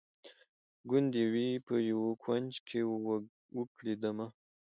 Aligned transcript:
ګوندي 0.89 1.23
وي 1.33 1.49
په 1.65 1.73
یوه 1.89 2.09
کونج 2.23 2.51
کي 2.67 2.81
وکړي 3.57 3.93
دمه 4.01 4.27